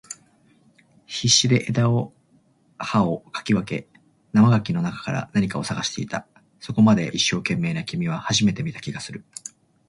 [1.05, 2.11] 必死で枝を
[2.79, 3.87] 葉を掻き分け、
[4.33, 6.25] 生垣の中から何かを探していた。
[6.59, 9.23] そこまで一生懸命な君は初めて見た気がする。